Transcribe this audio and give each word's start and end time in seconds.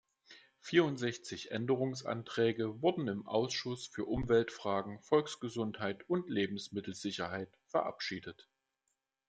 Vierundsechzig 0.61 1.51
Änderungsanträge 1.51 2.81
wurden 2.81 3.07
im 3.07 3.27
Ausschuss 3.27 3.85
für 3.85 4.05
Umweltfragen, 4.05 4.99
Volksgesundheit 5.03 6.09
und 6.09 6.27
Lebensmittelsicherheit 6.27 7.55
verabschiedet. 7.67 8.49